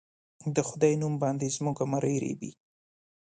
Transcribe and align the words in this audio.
د 0.55 0.57
خدای 0.69 0.93
نوم 1.01 1.13
باندې 1.23 1.53
زموږه 1.55 1.85
مرۍ 1.91 2.15
رېبي 2.23 2.51